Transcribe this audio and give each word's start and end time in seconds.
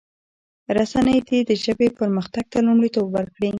رسنی 0.77 1.19
دي 1.27 1.37
د 1.49 1.51
ژبې 1.63 1.87
پرمختګ 1.99 2.45
ته 2.51 2.59
لومړیتوب 2.67 3.07
ورکړي. 3.11 3.49